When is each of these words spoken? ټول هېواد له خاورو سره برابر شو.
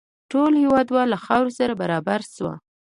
ټول 0.31 0.51
هېواد 0.63 0.87
له 1.11 1.17
خاورو 1.25 1.51
سره 1.59 1.73
برابر 1.81 2.21
شو. 2.33 2.49